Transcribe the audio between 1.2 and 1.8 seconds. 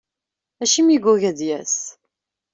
ad d-yas?